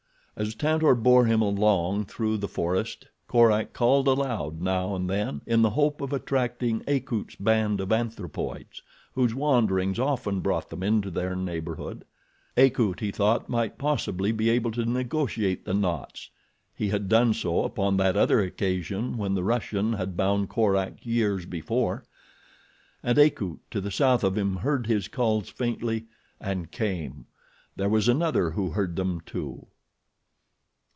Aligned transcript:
As 0.37 0.55
Tantor 0.55 0.95
bore 0.95 1.25
him 1.25 1.43
along 1.43 2.05
through 2.05 2.37
the 2.37 2.47
forest 2.47 3.09
Korak 3.27 3.73
called 3.73 4.07
aloud 4.07 4.59
now 4.59 4.95
and 4.95 5.07
then 5.07 5.41
in 5.45 5.61
the 5.61 5.71
hope 5.71 6.01
of 6.01 6.11
attracting 6.11 6.81
Akut's 6.87 7.35
band 7.35 7.79
of 7.79 7.91
anthropoids, 7.91 8.81
whose 9.13 9.35
wanderings 9.35 9.99
often 9.99 10.39
brought 10.39 10.69
them 10.71 10.81
into 10.81 11.11
their 11.11 11.35
neighborhood. 11.35 12.05
Akut, 12.57 13.01
he 13.01 13.11
thought, 13.11 13.49
might 13.49 13.77
possibly 13.77 14.31
be 14.31 14.49
able 14.49 14.71
to 14.71 14.83
negotiate 14.85 15.65
the 15.65 15.75
knots—he 15.75 16.87
had 16.87 17.07
done 17.07 17.35
so 17.35 17.63
upon 17.63 17.97
that 17.97 18.17
other 18.17 18.39
occasion 18.39 19.17
when 19.17 19.35
the 19.35 19.43
Russian 19.43 19.93
had 19.93 20.17
bound 20.17 20.49
Korak 20.49 21.05
years 21.05 21.45
before; 21.45 22.03
and 23.03 23.19
Akut, 23.19 23.59
to 23.69 23.79
the 23.79 23.91
south 23.91 24.23
of 24.23 24.39
him, 24.39 24.55
heard 24.55 24.87
his 24.87 25.07
calls 25.07 25.49
faintly, 25.49 26.05
and 26.39 26.71
came. 26.71 27.27
There 27.75 27.89
was 27.89 28.07
another 28.09 28.51
who 28.51 28.71
heard 28.71 28.95
them, 28.95 29.19
too. 29.27 29.67